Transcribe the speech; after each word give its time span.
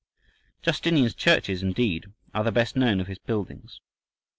Justinian's 0.63 1.13
churches, 1.13 1.61
indeed, 1.61 2.07
are 2.33 2.43
the 2.43 2.51
best 2.51 2.75
known 2.75 2.99
of 2.99 3.05
his 3.05 3.19
buildings. 3.19 3.81